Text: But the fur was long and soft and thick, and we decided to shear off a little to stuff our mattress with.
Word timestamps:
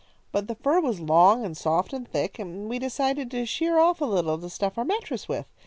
But 0.31 0.47
the 0.47 0.55
fur 0.55 0.79
was 0.79 0.99
long 0.99 1.45
and 1.45 1.55
soft 1.55 1.93
and 1.93 2.07
thick, 2.07 2.39
and 2.39 2.67
we 2.67 2.79
decided 2.79 3.29
to 3.29 3.45
shear 3.45 3.77
off 3.77 4.01
a 4.01 4.05
little 4.05 4.39
to 4.39 4.49
stuff 4.49 4.79
our 4.79 4.83
mattress 4.83 5.27
with. 5.29 5.45